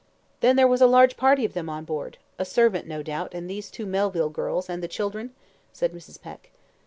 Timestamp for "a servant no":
2.39-3.03